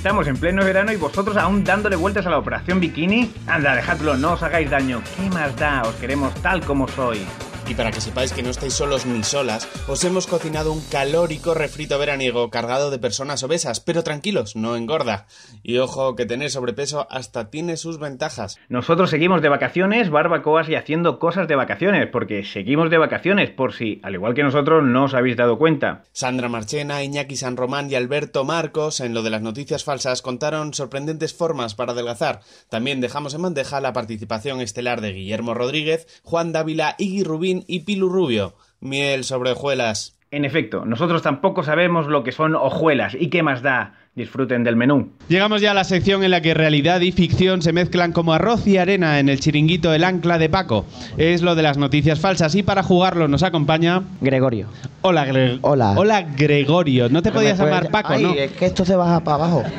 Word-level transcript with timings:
Estamos 0.00 0.26
en 0.28 0.38
pleno 0.38 0.64
verano 0.64 0.92
y 0.92 0.96
vosotros 0.96 1.36
aún 1.36 1.62
dándole 1.62 1.94
vueltas 1.94 2.24
a 2.24 2.30
la 2.30 2.38
operación 2.38 2.80
bikini. 2.80 3.30
Anda, 3.46 3.76
dejadlo, 3.76 4.16
no 4.16 4.32
os 4.32 4.42
hagáis 4.42 4.70
daño. 4.70 5.02
¿Qué 5.14 5.28
más 5.28 5.54
da? 5.56 5.82
Os 5.82 5.94
queremos 5.96 6.32
tal 6.36 6.64
como 6.64 6.88
sois. 6.88 7.49
Y 7.70 7.74
para 7.76 7.92
que 7.92 8.00
sepáis 8.00 8.32
que 8.32 8.42
no 8.42 8.50
estáis 8.50 8.74
solos 8.74 9.06
ni 9.06 9.22
solas, 9.22 9.68
os 9.86 10.02
hemos 10.02 10.26
cocinado 10.26 10.72
un 10.72 10.80
calórico 10.90 11.54
refrito 11.54 12.00
veraniego 12.00 12.50
cargado 12.50 12.90
de 12.90 12.98
personas 12.98 13.44
obesas, 13.44 13.78
pero 13.78 14.02
tranquilos, 14.02 14.56
no 14.56 14.74
engorda. 14.74 15.28
Y 15.62 15.78
ojo, 15.78 16.16
que 16.16 16.26
tener 16.26 16.50
sobrepeso 16.50 17.06
hasta 17.10 17.48
tiene 17.48 17.76
sus 17.76 18.00
ventajas. 18.00 18.58
Nosotros 18.68 19.08
seguimos 19.08 19.40
de 19.40 19.50
vacaciones, 19.50 20.10
barbacoas 20.10 20.68
y 20.68 20.74
haciendo 20.74 21.20
cosas 21.20 21.46
de 21.46 21.54
vacaciones, 21.54 22.08
porque 22.08 22.42
seguimos 22.42 22.90
de 22.90 22.98
vacaciones, 22.98 23.50
por 23.50 23.72
si, 23.72 24.00
al 24.02 24.14
igual 24.14 24.34
que 24.34 24.42
nosotros, 24.42 24.82
no 24.82 25.04
os 25.04 25.14
habéis 25.14 25.36
dado 25.36 25.56
cuenta. 25.56 26.02
Sandra 26.10 26.48
Marchena, 26.48 27.04
Iñaki 27.04 27.36
San 27.36 27.56
Román 27.56 27.88
y 27.88 27.94
Alberto 27.94 28.42
Marcos, 28.44 28.98
en 28.98 29.14
lo 29.14 29.22
de 29.22 29.30
las 29.30 29.42
noticias 29.42 29.84
falsas, 29.84 30.22
contaron 30.22 30.74
sorprendentes 30.74 31.34
formas 31.34 31.76
para 31.76 31.92
adelgazar. 31.92 32.40
También 32.68 33.00
dejamos 33.00 33.34
en 33.34 33.42
bandeja 33.42 33.80
la 33.80 33.92
participación 33.92 34.60
estelar 34.60 35.00
de 35.00 35.12
Guillermo 35.12 35.54
Rodríguez, 35.54 36.08
Juan 36.24 36.50
Dávila, 36.50 36.96
Iggy 36.98 37.22
Rubín 37.22 37.59
y 37.66 37.80
Pilu 37.80 38.08
Rubio. 38.08 38.54
Miel 38.80 39.24
sobre 39.24 39.52
hojuelas. 39.52 40.18
En 40.30 40.44
efecto, 40.44 40.84
nosotros 40.84 41.22
tampoco 41.22 41.62
sabemos 41.64 42.06
lo 42.06 42.22
que 42.22 42.32
son 42.32 42.54
hojuelas 42.54 43.16
y 43.18 43.30
qué 43.30 43.42
más 43.42 43.62
da. 43.62 43.94
Disfruten 44.20 44.64
del 44.64 44.74
menú. 44.74 45.08
Llegamos 45.28 45.60
ya 45.62 45.70
a 45.70 45.74
la 45.74 45.84
sección 45.84 46.24
en 46.24 46.32
la 46.32 46.40
que 46.42 46.52
realidad 46.52 47.00
y 47.00 47.12
ficción 47.12 47.62
se 47.62 47.72
mezclan 47.72 48.10
como 48.12 48.32
arroz 48.32 48.66
y 48.66 48.76
arena 48.76 49.20
en 49.20 49.28
el 49.28 49.38
chiringuito 49.38 49.94
El 49.94 50.02
Ancla 50.02 50.36
de 50.36 50.48
Paco. 50.48 50.84
Es 51.16 51.42
lo 51.42 51.54
de 51.54 51.62
las 51.62 51.78
noticias 51.78 52.18
falsas 52.18 52.56
y 52.56 52.64
para 52.64 52.82
jugarlo 52.82 53.28
nos 53.28 53.44
acompaña... 53.44 54.02
Gregorio. 54.20 54.66
Hola, 55.02 55.26
Gre- 55.28 55.58
Hola. 55.62 55.94
Hola, 55.96 56.22
Gregorio. 56.36 57.08
No 57.08 57.22
te 57.22 57.30
Pero 57.30 57.36
podías 57.40 57.56
puedes- 57.56 57.72
llamar 57.72 57.90
Paco, 57.92 58.12
Ay, 58.14 58.22
¿no? 58.24 58.34
es 58.34 58.50
que 58.50 58.66
esto 58.66 58.84
se 58.84 58.96
baja 58.96 59.20
para 59.20 59.36
abajo. 59.44 59.62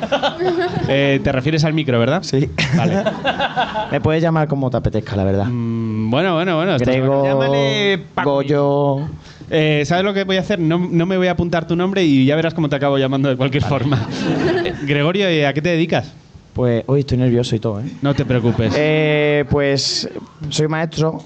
Eh, 0.88 1.20
te 1.24 1.32
refieres 1.32 1.64
al 1.64 1.74
micro, 1.74 2.00
¿verdad? 2.00 2.24
Sí. 2.24 2.50
Vale. 2.76 3.04
Me 3.92 4.02
puedes 4.02 4.22
llamar 4.24 4.48
como 4.48 4.70
te 4.70 4.78
apetezca, 4.78 5.16
la 5.16 5.24
verdad. 5.24 5.46
Mm, 5.46 6.10
bueno, 6.10 6.34
bueno, 6.36 6.56
bueno. 6.56 6.78
Grego, 6.80 7.26
Llámale 7.26 8.00
Paco. 8.16 8.32
Goyo... 8.36 9.10
Eh, 9.54 9.84
¿Sabes 9.86 10.06
lo 10.06 10.14
que 10.14 10.24
voy 10.24 10.38
a 10.38 10.40
hacer? 10.40 10.60
No, 10.60 10.78
no 10.78 11.06
me 11.06 11.18
voy 11.18 11.28
a 11.28 11.32
apuntar 11.32 11.68
tu 11.68 11.76
nombre 11.76 12.06
y 12.06 12.24
ya 12.26 12.38
verás 12.38 12.54
cómo 12.54 12.70
te 12.70 12.78
acabo 12.78 12.98
llamando 12.98 13.28
de 13.28 13.36
cualquier 13.36 13.64
forma. 13.66 14.08
Eh, 14.26 14.74
Gregorio, 14.84 15.32
¿y 15.34 15.44
¿a 15.44 15.54
qué 15.54 15.62
te 15.62 15.70
dedicas? 15.70 16.14
Pues 16.54 16.84
hoy 16.88 17.02
estoy 17.02 17.18
nervioso 17.18 17.56
y 17.56 17.60
todo, 17.60 17.80
¿eh? 17.82 17.86
No 18.02 18.14
te 18.14 18.26
preocupes. 18.26 18.74
Eh, 18.76 19.46
pues 19.50 20.10
soy 20.50 20.68
maestro, 20.68 21.22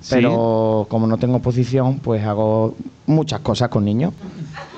Sí. 0.00 0.14
pero 0.14 0.86
como 0.88 1.06
no 1.06 1.18
tengo 1.18 1.40
posición, 1.40 1.98
pues 1.98 2.24
hago 2.24 2.74
muchas 3.06 3.40
cosas 3.40 3.68
con 3.68 3.84
niños. 3.84 4.14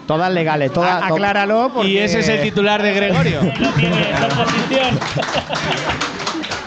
Todas 0.08 0.32
legales, 0.32 0.72
todas... 0.72 1.00
A- 1.00 1.06
acláralo 1.06 1.70
porque... 1.72 1.90
Y 1.90 1.98
ese 1.98 2.18
es 2.20 2.28
el 2.28 2.42
titular 2.42 2.82
de 2.82 2.92
Gregorio. 2.92 3.40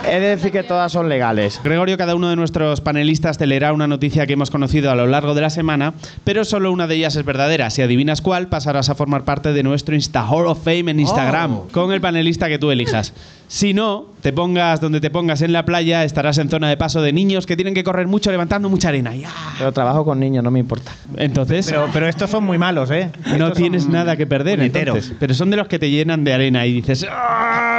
He 0.07 0.19
de 0.19 0.27
decir 0.35 0.51
que 0.51 0.63
todas 0.63 0.91
son 0.91 1.09
legales. 1.09 1.59
Gregorio, 1.63 1.97
cada 1.97 2.15
uno 2.15 2.29
de 2.29 2.35
nuestros 2.35 2.81
panelistas 2.81 3.37
te 3.37 3.47
leerá 3.47 3.73
una 3.73 3.87
noticia 3.87 4.25
que 4.27 4.33
hemos 4.33 4.51
conocido 4.51 4.91
a 4.91 4.95
lo 4.95 5.07
largo 5.07 5.33
de 5.33 5.41
la 5.41 5.49
semana, 5.49 5.93
pero 6.23 6.45
solo 6.45 6.71
una 6.71 6.87
de 6.87 6.95
ellas 6.95 7.15
es 7.15 7.25
verdadera. 7.25 7.69
Si 7.69 7.81
adivinas 7.81 8.21
cuál, 8.21 8.47
pasarás 8.47 8.89
a 8.89 8.95
formar 8.95 9.23
parte 9.25 9.53
de 9.53 9.63
nuestro 9.63 9.95
Insta 9.95 10.25
Hall 10.27 10.47
of 10.47 10.63
Fame 10.63 10.91
en 10.91 10.99
Instagram, 10.99 11.67
con 11.71 11.91
el 11.91 12.01
panelista 12.01 12.47
que 12.47 12.59
tú 12.59 12.71
elijas. 12.71 13.13
Si 13.47 13.73
no, 13.75 14.07
te 14.21 14.33
pongas 14.33 14.81
donde 14.81 14.99
te 14.99 15.11
pongas 15.11 15.41
en 15.43 15.53
la 15.53 15.65
playa, 15.65 16.03
estarás 16.03 16.37
en 16.39 16.49
zona 16.49 16.67
de 16.67 16.77
paso 16.77 17.01
de 17.01 17.13
niños 17.13 17.45
que 17.45 17.55
tienen 17.55 17.73
que 17.75 17.83
correr 17.83 18.07
mucho 18.07 18.31
levantando 18.31 18.69
mucha 18.69 18.89
arena. 18.89 19.15
¡Ya! 19.15 19.29
Pero 19.57 19.71
trabajo 19.71 20.03
con 20.03 20.19
niños, 20.19 20.43
no 20.43 20.49
me 20.49 20.59
importa. 20.59 20.91
Entonces, 21.17 21.67
Pero, 21.67 21.87
pero 21.93 22.07
estos 22.07 22.29
son 22.31 22.43
muy 22.43 22.57
malos, 22.57 22.89
¿eh? 22.89 23.11
no 23.27 23.33
Estos 23.35 23.53
tienes 23.53 23.87
nada 23.87 24.15
que 24.17 24.25
perder, 24.25 24.59
entonces. 24.61 25.13
Pero 25.19 25.33
son 25.35 25.51
de 25.51 25.57
los 25.57 25.67
que 25.67 25.77
te 25.77 25.89
llenan 25.91 26.23
de 26.23 26.33
arena 26.33 26.65
y 26.65 26.73
dices, 26.73 27.05
"Ah, 27.09 27.74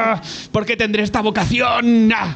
¿por 0.53 0.65
qué 0.67 0.77
tendré 0.77 1.03
esta 1.03 1.21
vocación? 1.21 2.13
Ah". 2.15 2.35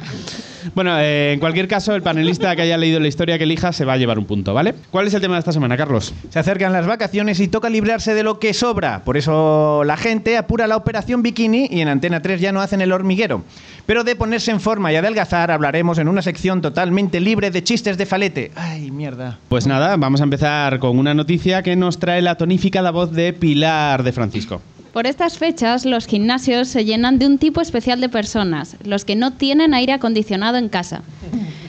Bueno, 0.75 0.97
eh, 0.99 1.33
en 1.33 1.39
cualquier 1.39 1.67
caso, 1.67 1.95
el 1.95 2.01
panelista 2.01 2.55
que 2.55 2.61
haya 2.61 2.77
leído 2.77 2.99
la 2.99 3.07
historia 3.07 3.37
que 3.37 3.45
elija 3.45 3.73
se 3.73 3.85
va 3.85 3.93
a 3.93 3.97
llevar 3.97 4.19
un 4.19 4.25
punto, 4.25 4.53
¿vale? 4.53 4.75
¿Cuál 4.91 5.07
es 5.07 5.13
el 5.13 5.21
tema 5.21 5.35
de 5.35 5.39
esta 5.39 5.51
semana, 5.51 5.75
Carlos? 5.75 6.13
Se 6.29 6.39
acercan 6.39 6.71
las 6.71 6.85
vacaciones 6.85 7.39
y 7.39 7.47
toca 7.47 7.69
librarse 7.69 8.13
de 8.13 8.23
lo 8.23 8.39
que 8.39 8.53
sobra. 8.53 9.03
Por 9.03 9.17
eso 9.17 9.83
la 9.85 9.97
gente 9.97 10.37
apura 10.37 10.67
la 10.67 10.77
operación 10.77 11.23
bikini 11.23 11.67
y 11.71 11.81
en 11.81 11.87
Antena 11.87 12.21
3 12.21 12.39
ya 12.39 12.51
no 12.51 12.61
hacen 12.61 12.81
el 12.81 12.91
hormiguero. 12.91 13.43
Pero 13.85 14.03
de 14.03 14.15
ponerse 14.15 14.51
en 14.51 14.61
forma 14.61 14.91
y 14.93 14.95
adelgazar 14.95 15.51
hablaremos 15.51 15.97
en 15.97 16.07
una 16.07 16.21
sección 16.21 16.61
totalmente 16.61 17.19
libre 17.19 17.51
de 17.51 17.63
chistes 17.63 17.97
de 17.97 18.05
falete. 18.05 18.51
Ay, 18.55 18.91
mierda. 18.91 19.39
Pues 19.49 19.67
nada, 19.67 19.97
vamos 19.97 20.21
a 20.21 20.25
empezar 20.25 20.79
con 20.79 20.97
una 20.97 21.13
noticia 21.13 21.63
que 21.63 21.75
nos 21.75 21.99
trae 21.99 22.21
la 22.21 22.35
tonificada 22.35 22.91
voz 22.91 23.11
de 23.11 23.33
Pilar 23.33 24.03
de 24.03 24.11
Francisco. 24.11 24.61
Por 24.93 25.07
estas 25.07 25.37
fechas, 25.37 25.85
los 25.85 26.05
gimnasios 26.05 26.67
se 26.67 26.83
llenan 26.83 27.17
de 27.17 27.25
un 27.25 27.37
tipo 27.37 27.61
especial 27.61 28.01
de 28.01 28.09
personas, 28.09 28.75
los 28.83 29.05
que 29.05 29.15
no 29.15 29.31
tienen 29.31 29.73
aire 29.73 29.93
acondicionado 29.93 30.57
en 30.57 30.67
casa. 30.67 31.01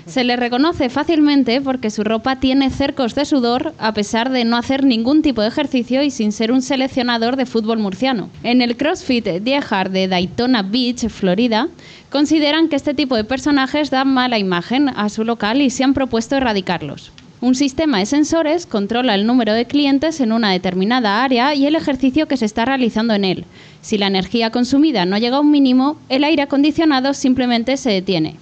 Se 0.07 0.25
les 0.25 0.39
reconoce 0.39 0.89
fácilmente 0.89 1.61
porque 1.61 1.91
su 1.91 2.03
ropa 2.03 2.41
tiene 2.41 2.69
cercos 2.71 3.15
de 3.15 3.25
sudor 3.25 3.75
a 3.79 3.95
pesar 3.95 4.31
de 4.31 4.45
no 4.45 4.57
hacer 4.57 4.85
ningún 4.85 5.23
tipo 5.23 5.41
de 5.41 5.49
ejercicio 5.49 6.03
y 6.03 6.11
sin 6.11 6.33
ser 6.33 6.51
un 6.51 6.63
seleccionador 6.63 7.37
de 7.37 7.47
fútbol 7.47 7.79
murciano. 7.79 8.29
En 8.43 8.61
el 8.61 8.77
CrossFit 8.77 9.25
Diehard 9.25 9.93
de 9.93 10.09
Daytona 10.09 10.63
Beach, 10.63 11.09
Florida, 11.09 11.69
consideran 12.11 12.69
que 12.69 12.77
este 12.77 12.93
tipo 12.93 13.15
de 13.15 13.25
personajes 13.25 13.91
dan 13.91 14.13
mala 14.13 14.39
imagen 14.39 14.89
a 14.89 15.09
su 15.09 15.25
local 15.25 15.63
y 15.63 15.71
se 15.71 15.85
han 15.85 15.95
propuesto 15.95 16.37
erradicarlos. 16.37 17.13
Un 17.43 17.55
sistema 17.57 17.99
de 17.99 18.07
sensores 18.07 18.67
controla 18.67 19.15
el 19.17 19.27
número 19.27 19.53
de 19.53 19.67
clientes 19.67 20.21
en 20.21 20.31
una 20.33 20.53
determinada 20.53 21.25
área 21.25 21.55
y 21.57 21.67
el 21.67 21.75
ejercicio 21.75 22.29
que 22.29 22.37
se 22.37 22.45
está 22.47 22.65
realizando 22.65 23.15
en 23.15 23.25
él. 23.25 23.45
Si 23.81 23.99
la 23.99 24.07
energía 24.07 24.51
consumida 24.51 25.05
no 25.07 25.19
llega 25.19 25.39
a 25.39 25.41
un 25.41 25.51
mínimo, 25.51 25.97
el 26.09 26.23
aire 26.23 26.43
acondicionado 26.43 27.15
simplemente 27.15 27.77
se 27.77 27.91
detiene. 27.91 28.37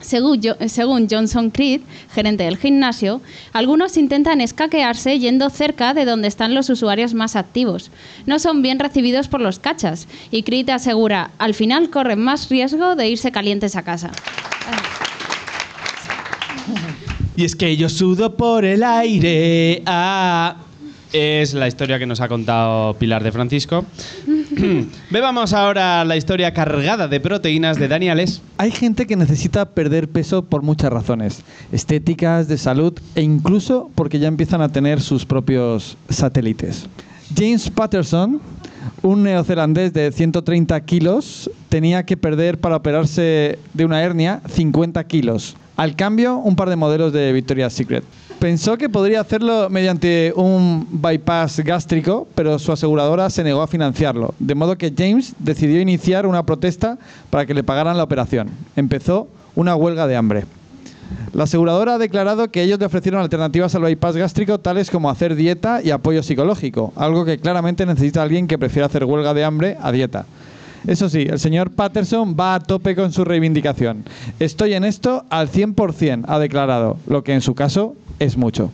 Según, 0.00 0.40
Jo- 0.42 0.56
según 0.66 1.08
Johnson 1.10 1.50
Creed, 1.50 1.82
gerente 2.14 2.44
del 2.44 2.56
gimnasio, 2.56 3.20
algunos 3.52 3.96
intentan 3.98 4.40
escaquearse 4.40 5.18
yendo 5.18 5.50
cerca 5.50 5.92
de 5.94 6.06
donde 6.06 6.26
están 6.26 6.54
los 6.54 6.70
usuarios 6.70 7.12
más 7.14 7.36
activos. 7.36 7.90
No 8.24 8.38
son 8.38 8.62
bien 8.62 8.78
recibidos 8.78 9.28
por 9.28 9.42
los 9.42 9.58
cachas 9.58 10.08
y 10.30 10.42
Creed 10.42 10.70
asegura, 10.70 11.30
al 11.38 11.52
final 11.54 11.90
corren 11.90 12.18
más 12.20 12.48
riesgo 12.48 12.96
de 12.96 13.10
irse 13.10 13.30
calientes 13.30 13.76
a 13.76 13.82
casa. 13.82 14.10
Y 17.42 17.44
es 17.44 17.56
que 17.56 17.76
yo 17.76 17.88
sudo 17.88 18.36
por 18.36 18.64
el 18.64 18.84
aire. 18.84 19.82
ah. 19.86 20.58
Es 21.12 21.54
la 21.54 21.66
historia 21.66 21.98
que 21.98 22.06
nos 22.06 22.20
ha 22.20 22.28
contado 22.28 22.94
Pilar 22.94 23.24
de 23.24 23.32
Francisco. 23.32 23.84
Bebamos 25.10 25.52
ahora 25.52 26.04
la 26.04 26.16
historia 26.16 26.54
cargada 26.54 27.08
de 27.08 27.18
proteínas 27.18 27.78
de 27.78 27.88
Daniales. 27.88 28.42
Hay 28.58 28.70
gente 28.70 29.08
que 29.08 29.16
necesita 29.16 29.64
perder 29.70 30.06
peso 30.06 30.44
por 30.44 30.62
muchas 30.62 30.92
razones, 30.92 31.42
estéticas, 31.72 32.46
de 32.46 32.58
salud 32.58 32.96
e 33.16 33.22
incluso 33.22 33.90
porque 33.96 34.20
ya 34.20 34.28
empiezan 34.28 34.62
a 34.62 34.68
tener 34.68 35.00
sus 35.00 35.26
propios 35.26 35.96
satélites. 36.10 36.86
James 37.36 37.68
Patterson, 37.70 38.40
un 39.02 39.24
neozelandés 39.24 39.92
de 39.92 40.12
130 40.12 40.80
kilos, 40.82 41.50
tenía 41.68 42.06
que 42.06 42.16
perder 42.16 42.58
para 42.58 42.76
operarse 42.76 43.58
de 43.74 43.84
una 43.84 44.00
hernia 44.00 44.42
50 44.48 45.02
kilos. 45.08 45.56
Al 45.76 45.96
cambio, 45.96 46.36
un 46.36 46.54
par 46.54 46.68
de 46.68 46.76
modelos 46.76 47.12
de 47.12 47.32
Victoria's 47.32 47.72
Secret. 47.72 48.04
Pensó 48.38 48.76
que 48.76 48.88
podría 48.88 49.20
hacerlo 49.20 49.70
mediante 49.70 50.32
un 50.36 50.86
bypass 50.90 51.60
gástrico, 51.60 52.26
pero 52.34 52.58
su 52.58 52.72
aseguradora 52.72 53.30
se 53.30 53.44
negó 53.44 53.62
a 53.62 53.68
financiarlo, 53.68 54.34
de 54.38 54.54
modo 54.54 54.76
que 54.76 54.92
James 54.96 55.34
decidió 55.38 55.80
iniciar 55.80 56.26
una 56.26 56.44
protesta 56.44 56.98
para 57.30 57.46
que 57.46 57.54
le 57.54 57.64
pagaran 57.64 57.96
la 57.96 58.02
operación. 58.02 58.50
Empezó 58.76 59.28
una 59.54 59.76
huelga 59.76 60.06
de 60.06 60.16
hambre. 60.16 60.44
La 61.32 61.44
aseguradora 61.44 61.94
ha 61.94 61.98
declarado 61.98 62.50
que 62.50 62.62
ellos 62.62 62.78
le 62.78 62.86
ofrecieron 62.86 63.20
alternativas 63.22 63.74
al 63.74 63.82
bypass 63.82 64.16
gástrico 64.16 64.58
tales 64.58 64.90
como 64.90 65.08
hacer 65.08 65.34
dieta 65.36 65.80
y 65.82 65.90
apoyo 65.90 66.22
psicológico, 66.22 66.92
algo 66.96 67.24
que 67.24 67.38
claramente 67.38 67.86
necesita 67.86 68.22
alguien 68.22 68.46
que 68.46 68.58
prefiera 68.58 68.86
hacer 68.86 69.04
huelga 69.04 69.34
de 69.34 69.44
hambre 69.44 69.76
a 69.80 69.92
dieta. 69.92 70.26
Eso 70.86 71.08
sí, 71.08 71.26
el 71.28 71.38
señor 71.38 71.70
Patterson 71.70 72.36
va 72.38 72.54
a 72.54 72.60
tope 72.60 72.96
con 72.96 73.12
su 73.12 73.24
reivindicación. 73.24 74.04
Estoy 74.40 74.74
en 74.74 74.84
esto 74.84 75.24
al 75.30 75.50
100%, 75.50 76.24
ha 76.26 76.38
declarado, 76.38 76.98
lo 77.06 77.22
que 77.22 77.34
en 77.34 77.40
su 77.40 77.54
caso 77.54 77.94
es 78.18 78.36
mucho. 78.36 78.72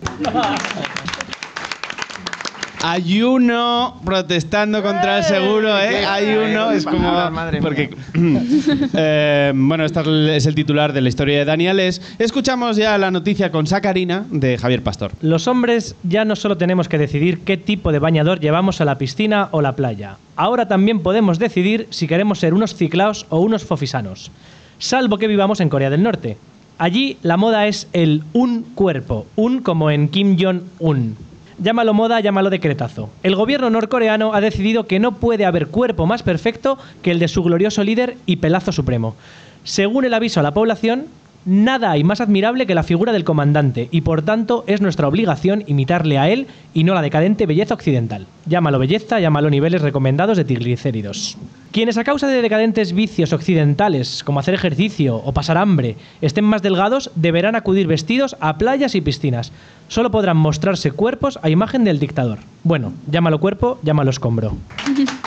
Hay 2.82 3.22
uno 3.22 4.00
protestando 4.04 4.82
contra 4.82 5.18
el 5.18 5.24
seguro, 5.24 5.76
¿eh? 5.78 6.04
Hay 6.06 6.28
uno, 6.28 6.70
es 6.70 6.84
como... 6.84 7.10
Madre 7.30 7.60
Porque, 7.60 7.90
eh, 8.94 9.52
bueno, 9.54 9.84
este 9.84 10.36
es 10.36 10.46
el 10.46 10.54
titular 10.54 10.92
de 10.92 11.00
la 11.00 11.08
historia 11.08 11.38
de 11.38 11.44
Daniels. 11.44 12.00
Escuchamos 12.18 12.76
ya 12.76 12.96
la 12.96 13.10
noticia 13.10 13.50
con 13.50 13.66
Sacarina 13.66 14.26
de 14.30 14.58
Javier 14.58 14.82
Pastor. 14.82 15.12
Los 15.20 15.48
hombres 15.48 15.96
ya 16.04 16.24
no 16.24 16.36
solo 16.36 16.56
tenemos 16.56 16.88
que 16.88 16.98
decidir 16.98 17.40
qué 17.40 17.56
tipo 17.56 17.90
de 17.90 17.98
bañador 17.98 18.38
llevamos 18.38 18.80
a 18.80 18.84
la 18.84 18.96
piscina 18.98 19.48
o 19.50 19.60
la 19.60 19.74
playa. 19.74 20.16
Ahora 20.36 20.68
también 20.68 21.00
podemos 21.00 21.38
decidir 21.40 21.88
si 21.90 22.06
queremos 22.06 22.38
ser 22.38 22.54
unos 22.54 22.76
ciclaos 22.76 23.26
o 23.28 23.40
unos 23.40 23.64
fofisanos. 23.64 24.30
Salvo 24.78 25.18
que 25.18 25.26
vivamos 25.26 25.60
en 25.60 25.68
Corea 25.68 25.90
del 25.90 26.04
Norte. 26.04 26.36
Allí 26.78 27.18
la 27.22 27.36
moda 27.36 27.66
es 27.66 27.88
el 27.92 28.22
un 28.32 28.62
cuerpo, 28.62 29.26
un 29.34 29.62
como 29.62 29.90
en 29.90 30.08
Kim 30.08 30.36
Jong-un. 30.38 31.16
Llámalo 31.60 31.92
moda, 31.92 32.20
llámalo 32.20 32.50
decretazo. 32.50 33.10
El 33.24 33.34
gobierno 33.34 33.68
norcoreano 33.68 34.32
ha 34.32 34.40
decidido 34.40 34.86
que 34.86 35.00
no 35.00 35.16
puede 35.16 35.44
haber 35.44 35.66
cuerpo 35.66 36.06
más 36.06 36.22
perfecto 36.22 36.78
que 37.02 37.10
el 37.10 37.18
de 37.18 37.26
su 37.26 37.42
glorioso 37.42 37.82
líder 37.82 38.16
y 38.26 38.36
pelazo 38.36 38.70
supremo. 38.70 39.16
Según 39.64 40.04
el 40.04 40.14
aviso 40.14 40.38
a 40.38 40.44
la 40.44 40.54
población, 40.54 41.06
nada 41.44 41.90
hay 41.90 42.04
más 42.04 42.20
admirable 42.20 42.66
que 42.66 42.76
la 42.76 42.84
figura 42.84 43.12
del 43.12 43.24
comandante 43.24 43.88
y 43.90 44.02
por 44.02 44.22
tanto 44.22 44.62
es 44.68 44.80
nuestra 44.80 45.08
obligación 45.08 45.64
imitarle 45.66 46.18
a 46.18 46.28
él 46.28 46.46
y 46.74 46.84
no 46.84 46.94
la 46.94 47.02
decadente 47.02 47.46
belleza 47.46 47.74
occidental. 47.74 48.26
Llámalo 48.46 48.78
belleza, 48.78 49.18
llámalo 49.18 49.50
niveles 49.50 49.82
recomendados 49.82 50.36
de 50.36 50.44
triglicéridos. 50.44 51.36
Quienes 51.70 51.98
a 51.98 52.04
causa 52.04 52.26
de 52.28 52.40
decadentes 52.40 52.94
vicios 52.94 53.34
occidentales, 53.34 54.24
como 54.24 54.40
hacer 54.40 54.54
ejercicio 54.54 55.16
o 55.16 55.32
pasar 55.32 55.58
hambre, 55.58 55.96
estén 56.22 56.44
más 56.44 56.62
delgados, 56.62 57.10
deberán 57.14 57.56
acudir 57.56 57.86
vestidos 57.86 58.36
a 58.40 58.56
playas 58.56 58.94
y 58.94 59.02
piscinas. 59.02 59.52
Solo 59.88 60.10
podrán 60.10 60.38
mostrarse 60.38 60.92
cuerpos 60.92 61.38
a 61.42 61.50
imagen 61.50 61.84
del 61.84 61.98
dictador. 61.98 62.38
Bueno, 62.64 62.94
llámalo 63.10 63.38
cuerpo, 63.38 63.78
llámalo 63.82 64.10
escombro. 64.10 64.56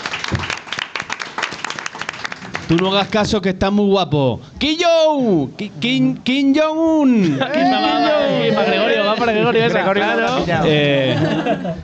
Tú 2.72 2.78
no 2.78 2.88
hagas 2.94 3.10
caso 3.10 3.42
que 3.42 3.50
está 3.50 3.70
muy 3.70 3.86
guapo. 3.88 4.40
¡Kim 4.58 4.78
Jong! 4.82 5.50
Ki- 5.58 5.72
Kim, 5.82 6.16
Kim 6.24 6.56
Jong-un. 6.56 7.38
para 7.40 8.66
Gregorio, 8.66 9.04
va 9.06 9.16
para 9.18 9.34
Gregorio 9.34 9.66
esa. 9.66 9.92
Claro. 9.92 10.46
Eh, 10.66 11.18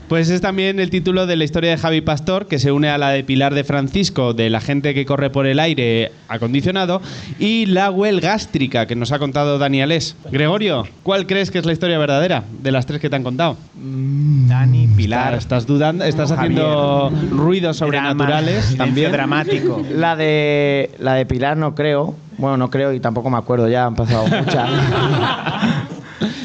pues 0.08 0.30
es 0.30 0.40
también 0.40 0.80
el 0.80 0.90
título 0.90 1.28
de 1.28 1.36
la 1.36 1.44
historia 1.44 1.72
de 1.72 1.78
Javi 1.78 2.00
Pastor, 2.00 2.48
que 2.48 2.58
se 2.58 2.72
une 2.72 2.88
a 2.88 2.98
la 2.98 3.10
de 3.10 3.26
Pilar 3.26 3.54
de 3.54 3.66
Francisco, 3.66 4.34
de 4.34 4.50
la 4.50 4.62
gente 4.62 4.94
que 4.94 5.06
corre 5.06 5.30
por 5.30 5.46
el 5.46 5.60
aire 5.60 6.14
acondicionado, 6.30 7.02
y 7.38 7.66
la 7.66 7.92
huelga 7.92 8.30
gástrica, 8.30 8.86
que 8.88 8.96
nos 8.96 9.12
ha 9.12 9.20
contado 9.20 9.58
Danielés. 9.58 10.16
Gregorio, 10.32 10.88
¿cuál 11.04 11.28
crees 11.28 11.52
que 11.52 11.60
es 11.60 11.66
la 11.66 11.74
historia 11.74 11.98
verdadera 11.98 12.46
de 12.64 12.72
las 12.72 12.86
tres 12.86 13.02
que 13.02 13.10
te 13.10 13.16
han 13.18 13.24
contado? 13.24 13.58
Dani, 13.80 14.88
Pilar. 14.88 15.36
Estás 15.36 15.68
dudando, 15.68 16.04
estás 16.04 16.32
Javier. 16.32 16.62
haciendo 16.62 17.12
ruidos 17.32 17.78
sobrenaturales 17.78 18.70
Drama, 18.70 18.86
también. 18.86 19.12
dramático. 19.12 19.84
La 19.92 20.16
de, 20.16 20.92
la 21.00 21.14
de 21.14 21.26
Pilar 21.28 21.58
no 21.58 21.76
creo. 21.76 22.16
Bueno, 22.38 22.58
no 22.58 22.70
creo 22.72 22.94
y 22.94 23.00
tampoco 23.00 23.30
me 23.30 23.38
acuerdo 23.38 23.68
ya, 23.68 23.86
han 23.86 23.96
pasado 23.96 24.26
muchas. 24.28 24.70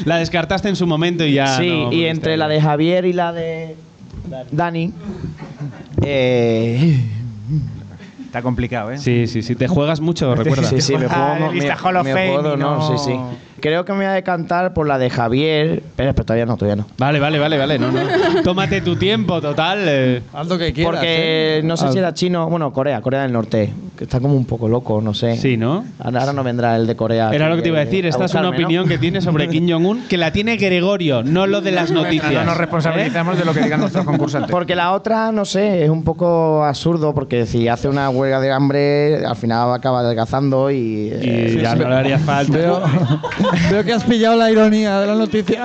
La 0.05 0.17
descartaste 0.17 0.69
en 0.69 0.75
su 0.75 0.85
momento 0.85 1.25
y 1.25 1.33
ya. 1.33 1.57
sí, 1.57 1.69
no 1.69 1.91
y 1.91 2.05
entre 2.05 2.37
la 2.37 2.47
de 2.47 2.61
Javier 2.61 3.05
y 3.05 3.13
la 3.13 3.31
de 3.33 3.75
Dani. 4.51 4.93
eh, 6.03 6.99
Está 8.25 8.41
complicado, 8.41 8.91
¿eh? 8.91 8.97
Sí, 8.97 9.27
sí, 9.27 9.43
sí, 9.43 9.55
te 9.55 9.67
juegas 9.67 9.99
mucho, 10.01 10.33
recuerda. 10.35 10.67
Sí, 10.67 10.81
sí, 10.81 10.95
me 10.97 11.05
Ah, 11.09 11.49
lista 11.53 11.75
me- 11.75 11.81
Hall 11.81 11.97
of 11.97 12.03
me 12.03 12.57
no- 12.57 12.97
sí, 12.97 13.11
sí. 13.11 13.15
Creo 13.63 13.85
que 13.85 13.93
me 13.93 13.99
voy 13.99 14.07
a 14.07 14.11
decantar 14.11 14.73
por 14.73 14.85
la 14.89 14.97
de 14.97 15.09
Javier. 15.09 15.75
Espera, 15.85 16.11
pero 16.11 16.25
todavía 16.25 16.45
no, 16.45 16.57
todavía 16.57 16.75
no. 16.83 16.85
Vale, 16.97 17.17
vale, 17.21 17.39
vale, 17.39 17.57
vale. 17.57 17.79
No, 17.79 17.93
no. 17.93 18.01
Tómate 18.43 18.81
tu 18.81 18.97
tiempo, 18.97 19.39
total. 19.39 19.85
eh. 19.87 20.21
Haz 20.33 20.47
lo 20.47 20.57
que 20.57 20.73
quieras. 20.73 20.91
Porque 20.95 21.59
¿eh? 21.59 21.61
no 21.63 21.77
sé 21.77 21.85
Haz- 21.85 21.93
si 21.93 21.99
era 21.99 22.13
chino, 22.13 22.49
bueno, 22.49 22.73
Corea, 22.73 22.99
Corea 22.99 23.21
del 23.21 23.31
Norte, 23.31 23.73
que 23.97 24.03
está 24.03 24.19
como 24.19 24.33
un 24.35 24.43
poco 24.43 24.67
loco, 24.67 24.99
no 25.01 25.13
sé. 25.13 25.37
Sí, 25.37 25.55
¿no? 25.55 25.85
Ahora 25.99 26.33
no 26.33 26.43
vendrá 26.43 26.75
el 26.75 26.85
de 26.87 26.97
Corea. 26.97 27.31
Era 27.33 27.47
lo 27.47 27.55
que 27.55 27.61
te 27.61 27.69
iba 27.69 27.77
a 27.77 27.83
eh, 27.83 27.85
decir. 27.85 28.05
Esta 28.05 28.25
es 28.25 28.33
una 28.33 28.49
opinión 28.49 28.85
que 28.85 28.97
tiene 28.97 29.21
sobre 29.21 29.47
Kim 29.47 29.65
Jong-un, 29.71 30.09
que 30.09 30.17
la 30.17 30.33
tiene 30.33 30.57
Gregorio, 30.57 31.23
no 31.23 31.47
lo 31.47 31.61
de 31.61 31.71
las 31.71 31.89
noticias. 31.89 32.33
No 32.33 32.43
nos 32.43 32.57
responsabilizamos 32.57 33.37
de 33.37 33.45
lo 33.45 33.53
que 33.53 33.61
digan 33.61 33.79
nuestros 33.79 34.03
concursantes. 34.03 34.51
Porque 34.51 34.75
la 34.75 34.91
otra, 34.91 35.31
no 35.31 35.45
sé, 35.45 35.85
es 35.85 35.89
un 35.89 36.03
poco 36.03 36.65
absurdo, 36.65 37.13
porque 37.13 37.45
si 37.45 37.69
hace 37.69 37.87
una 37.87 38.09
huelga 38.09 38.41
de 38.41 38.51
hambre, 38.51 39.25
al 39.25 39.37
final 39.37 39.73
acaba 39.73 40.01
adelgazando 40.01 40.69
y... 40.69 41.09
eh, 41.13 41.53
Y 41.57 41.61
ya 41.61 41.75
no 41.75 41.87
le 41.87 41.95
haría 41.95 42.19
falta. 42.19 42.57
Veo, 42.57 42.81
veo 43.71 43.83
que 43.83 43.93
has 43.93 44.03
pillado 44.03 44.37
la 44.37 44.51
ironía 44.51 44.99
de 44.99 45.07
la 45.07 45.15
noticia. 45.15 45.63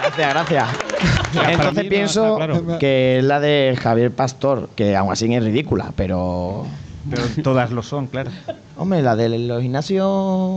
Gracias, 0.00 0.30
gracias. 0.30 0.68
Entonces 1.50 1.84
no 1.84 1.90
pienso 1.90 2.36
claro. 2.36 2.78
que 2.78 3.18
es 3.18 3.24
la 3.24 3.40
de 3.40 3.76
Javier 3.80 4.10
Pastor, 4.10 4.68
que 4.76 4.96
aún 4.96 5.12
así 5.12 5.32
es 5.32 5.44
ridícula, 5.44 5.92
pero... 5.96 6.66
Pero 7.10 7.22
todas 7.42 7.70
lo 7.70 7.82
son, 7.82 8.06
claro. 8.06 8.30
Hombre, 8.76 9.02
la 9.02 9.14
de 9.16 9.38
los 9.38 9.60
gimnasios... 9.60 10.06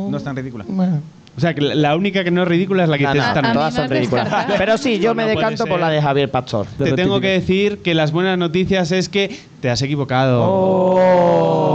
No 0.10 0.16
es 0.16 0.24
tan 0.24 0.36
ridícula. 0.36 0.66
Bueno. 0.68 1.02
O 1.38 1.40
sea, 1.40 1.54
que 1.54 1.62
la 1.62 1.96
única 1.96 2.24
que 2.24 2.32
no 2.32 2.42
es 2.42 2.48
ridícula 2.48 2.84
es 2.84 2.90
la 2.90 2.98
que 2.98 3.04
No, 3.04 3.12
te 3.12 3.20
no, 3.20 3.28
están. 3.28 3.46
a 3.46 3.54
todas 3.54 3.74
son 3.76 3.90
ridículas. 3.90 4.28
Pero 4.58 4.76
sí, 4.80 4.98
yo 4.98 5.10
No, 5.10 5.16
me 5.16 5.26
decanto 5.26 5.68
por 5.68 5.80
la 5.80 5.90
de 5.90 6.02
Javier 6.02 6.32
Pastor. 6.32 6.66
Te 6.80 6.94
tengo 6.94 7.22
que 7.22 7.28
decir 7.28 7.84
que 7.84 7.94
las 7.94 8.12
buenas 8.12 8.40
noticias 8.40 8.92
es 8.92 9.08
que 9.08 9.40
te 9.62 9.70
has 9.70 9.80
equivocado. 9.84 10.44
Oh. 10.44 11.67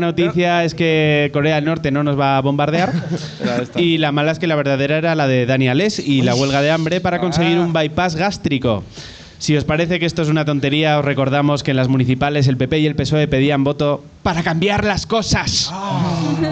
La 0.00 0.06
buena 0.06 0.24
noticia 0.24 0.64
es 0.64 0.74
que 0.74 1.28
Corea 1.30 1.56
del 1.56 1.66
Norte 1.66 1.90
no 1.90 2.02
nos 2.02 2.18
va 2.18 2.38
a 2.38 2.40
bombardear. 2.40 2.90
y 3.76 3.98
la 3.98 4.12
mala 4.12 4.32
es 4.32 4.38
que 4.38 4.46
la 4.46 4.54
verdadera 4.54 4.96
era 4.96 5.14
la 5.14 5.26
de 5.26 5.44
Daniales 5.44 5.98
y 5.98 6.22
la 6.22 6.34
huelga 6.34 6.62
de 6.62 6.70
hambre 6.70 7.02
para 7.02 7.18
conseguir 7.18 7.58
un 7.58 7.74
bypass 7.74 8.16
gástrico. 8.16 8.82
Si 9.36 9.56
os 9.56 9.64
parece 9.64 9.98
que 9.98 10.06
esto 10.06 10.22
es 10.22 10.28
una 10.28 10.46
tontería, 10.46 10.98
os 10.98 11.04
recordamos 11.04 11.62
que 11.62 11.72
en 11.72 11.76
las 11.76 11.88
municipales 11.88 12.48
el 12.48 12.56
PP 12.56 12.78
y 12.78 12.86
el 12.86 12.94
PSOE 12.94 13.28
pedían 13.28 13.62
voto 13.62 14.02
para 14.22 14.42
cambiar 14.42 14.84
las 14.84 15.06
cosas. 15.06 15.70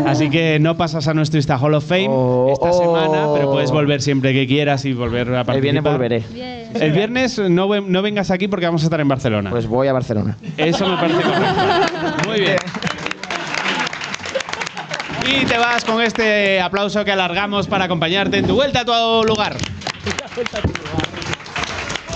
Así 0.07 0.29
que 0.29 0.59
no 0.59 0.77
pasas 0.77 1.09
a 1.09 1.15
nuestro 1.15 1.39
Insta 1.39 1.59
Hall 1.59 1.75
of 1.75 1.87
Fame 1.87 2.09
Oh, 2.09 2.51
esta 2.53 2.71
oh. 2.71 2.79
semana, 2.79 3.27
pero 3.35 3.51
puedes 3.51 3.71
volver 3.71 4.03
siempre 4.03 4.35
que 4.35 4.47
quieras 4.47 4.85
y 4.85 4.93
volver 4.93 5.35
a 5.35 5.45
participar. 5.45 5.57
El 5.57 5.63
viernes 5.63 5.85
volveré. 5.85 6.25
Bien. 6.33 6.71
El 6.75 6.93
viernes 6.93 7.39
no, 7.39 7.81
no 7.81 8.03
vengas 8.03 8.31
aquí 8.31 8.49
porque 8.49 8.67
vamos 8.67 8.83
a 8.83 8.87
estar 8.87 9.01
en 9.01 9.09
Barcelona. 9.09 9.51
Pues 9.51 9.67
voy 9.67 9.89
a 9.89 9.93
Barcelona. 9.95 10.37
Eso 10.57 10.87
me 10.87 10.97
parece 10.97 11.23
correcto. 11.23 12.29
Muy 12.29 12.41
bien. 12.41 12.57
Y 15.31 15.45
te 15.45 15.59
vas 15.59 15.85
con 15.85 16.01
este 16.01 16.59
aplauso 16.59 17.05
que 17.05 17.13
alargamos 17.13 17.67
para 17.67 17.85
acompañarte 17.85 18.39
en 18.39 18.47
tu 18.47 18.55
vuelta 18.55 18.81
a 18.81 18.85
tu 18.85 18.93
lugar. 19.27 19.57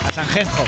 A 0.02 0.12
Sanjenjo. 0.12 0.64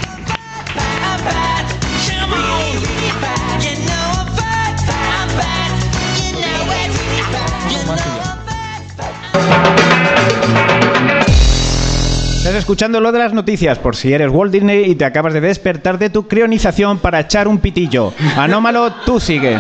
Estás 12.36 12.56
escuchando 12.56 13.00
lo 13.00 13.10
de 13.10 13.20
las 13.20 13.32
noticias 13.32 13.78
por 13.78 13.96
si 13.96 14.12
eres 14.12 14.28
Walt 14.30 14.52
Disney 14.52 14.90
y 14.90 14.96
te 14.96 15.06
acabas 15.06 15.32
de 15.32 15.40
despertar 15.40 15.98
de 15.98 16.10
tu 16.10 16.28
crionización 16.28 16.98
para 16.98 17.20
echar 17.20 17.48
un 17.48 17.56
pitillo. 17.56 18.12
Anómalo, 18.36 18.92
tú 19.06 19.18
sigue. 19.18 19.58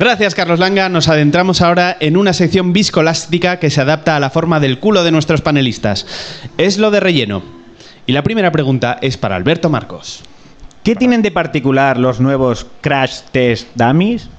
Gracias, 0.00 0.34
Carlos 0.34 0.58
Langa. 0.58 0.88
Nos 0.88 1.08
adentramos 1.08 1.60
ahora 1.60 1.94
en 2.00 2.16
una 2.16 2.32
sección 2.32 2.72
viscolástica 2.72 3.58
que 3.58 3.68
se 3.68 3.82
adapta 3.82 4.16
a 4.16 4.20
la 4.20 4.30
forma 4.30 4.58
del 4.58 4.78
culo 4.78 5.04
de 5.04 5.10
nuestros 5.10 5.42
panelistas. 5.42 6.06
Es 6.56 6.78
lo 6.78 6.90
de 6.90 7.00
relleno. 7.00 7.42
Y 8.06 8.12
la 8.12 8.22
primera 8.22 8.50
pregunta 8.50 8.96
es 9.02 9.18
para 9.18 9.36
Alberto 9.36 9.68
Marcos. 9.68 10.22
¿Qué 10.84 10.96
tienen 10.96 11.20
de 11.20 11.30
particular 11.30 11.98
los 11.98 12.18
nuevos 12.18 12.66
Crash 12.80 13.18
Test 13.30 13.68
Dummies? 13.74 14.30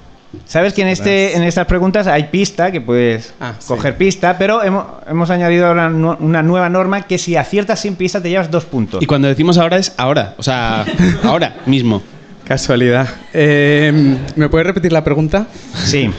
Sabes 0.46 0.74
que 0.74 0.82
en, 0.82 0.88
este, 0.88 1.36
en 1.38 1.44
estas 1.44 1.68
preguntas 1.68 2.08
hay 2.08 2.24
pista, 2.24 2.72
que 2.72 2.82
puedes 2.82 3.32
Ah, 3.40 3.54
sí. 3.60 3.68
coger 3.68 3.98
pista, 3.98 4.38
pero 4.40 4.64
hemos, 4.64 4.86
hemos 5.08 5.30
añadido 5.30 5.68
ahora 5.68 5.90
una 5.90 6.42
nueva 6.42 6.70
norma 6.70 7.04
que 7.04 7.20
si 7.20 7.36
aciertas 7.36 7.82
sin 7.82 7.96
pista 7.96 8.20
te 8.20 8.30
llevas 8.32 8.50
dos 8.50 8.66
puntos. 8.66 9.04
Y 9.04 9.06
cuando 9.06 9.28
decimos 9.28 9.60
ahora 9.60 9.78
es 9.78 9.94
ahora. 9.98 10.34
O 10.38 10.44
sea, 10.44 10.86
ahora 11.24 11.58
mismo. 11.68 12.02
Casualidad. 12.52 13.08
Eh, 13.34 14.18
¿Me 14.36 14.50
puedes 14.50 14.68
repetir 14.68 14.92
la 14.92 15.06
pregunta? 15.06 15.48
Sí. 15.74 16.12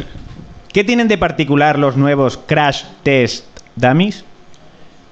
¿Qué 0.72 0.82
tienen 0.82 1.06
de 1.06 1.18
particular 1.18 1.78
los 1.78 1.98
nuevos 1.98 2.38
Crash 2.46 2.84
Test 3.02 3.44
Dummies? 3.76 4.24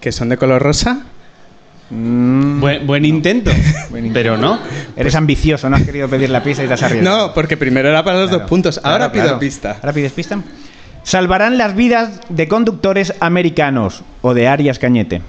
¿Que 0.00 0.12
son 0.12 0.30
de 0.30 0.38
color 0.38 0.62
rosa? 0.62 1.00
Buen, 1.90 2.86
buen 2.86 3.04
intento. 3.04 3.50
Pero 4.14 4.38
no. 4.38 4.60
Eres 4.96 5.14
ambicioso, 5.14 5.68
no 5.68 5.76
has 5.76 5.82
querido 5.82 6.08
pedir 6.08 6.30
la 6.30 6.42
pista 6.42 6.64
y 6.64 6.68
te 6.68 6.72
has 6.72 6.82
arriesgado. 6.84 7.26
No, 7.28 7.34
porque 7.34 7.58
primero 7.58 7.90
era 7.90 8.02
para 8.02 8.20
los 8.20 8.28
Claro, 8.30 8.40
dos 8.40 8.48
puntos. 8.48 8.78
claro, 8.78 8.94
Ahora 8.94 9.12
pido 9.12 9.24
claro. 9.24 9.38
pista. 9.40 9.72
Ahora 9.78 9.92
pides 9.92 10.12
pista. 10.12 10.38
Salvarán 11.02 11.58
las 11.58 11.76
vidas 11.76 12.18
de 12.30 12.48
conductores 12.48 13.12
americanos 13.20 14.02
o 14.22 14.32
de 14.32 14.48
Arias 14.48 14.78
Cañete. 14.78 15.20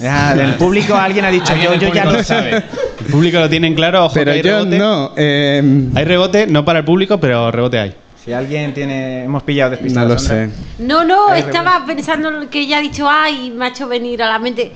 Ya, 0.00 0.34
del 0.34 0.54
público 0.54 0.94
alguien 0.94 1.24
ha 1.24 1.30
dicho 1.30 1.52
Alguien 1.52 1.72
yo, 1.74 1.88
yo 1.88 1.94
ya 1.94 2.04
lo 2.04 2.22
sabe. 2.24 2.56
El 2.56 3.06
público 3.10 3.38
lo 3.38 3.48
tiene 3.48 3.66
en 3.68 3.74
claro. 3.74 4.04
Ojo, 4.06 4.14
Pero 4.14 4.32
que 4.32 4.38
hay 4.38 4.42
yo 4.42 4.50
rebote. 4.58 4.78
no. 4.78 5.12
eh, 5.16 5.62
Hay 5.94 6.04
rebote, 6.04 6.46
no 6.46 6.64
para 6.64 6.80
el 6.80 6.84
público, 6.84 7.18
pero 7.18 7.50
rebote 7.50 7.78
hay. 7.78 7.94
Si 8.24 8.32
alguien 8.32 8.72
tiene... 8.72 9.24
Hemos 9.24 9.42
pillado 9.42 9.72
despistado. 9.72 10.08
No 10.08 10.14
lo 10.14 10.18
Sandra. 10.20 10.48
sé. 10.48 10.82
No, 10.82 11.04
no, 11.04 11.34
estaba 11.34 11.84
pensando 11.86 12.28
en 12.30 12.40
lo 12.40 12.50
que 12.50 12.60
ella 12.60 12.78
ha 12.78 12.80
dicho, 12.80 13.06
ay, 13.08 13.50
me 13.54 13.66
ha 13.66 13.68
hecho 13.68 13.86
venir 13.86 14.22
a 14.22 14.28
la 14.30 14.38
mente, 14.38 14.72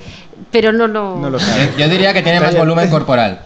pero 0.51 0.71
no, 0.71 0.87
no. 0.87 1.15
No 1.19 1.29
lo 1.31 1.39
Yo, 1.39 1.45
sé. 1.45 1.71
yo 1.77 1.89
diría 1.89 2.13
que 2.13 2.21
tiene 2.21 2.39
más 2.39 2.55
volumen 2.55 2.89
corporal. 2.91 3.39